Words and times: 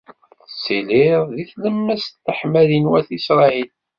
Tettiliḍ 0.49 1.23
di 1.35 1.43
tlemmast 1.51 2.13
n 2.17 2.21
leḥmadi 2.27 2.79
n 2.79 2.89
wat 2.91 3.09
Isṛayil. 3.17 3.71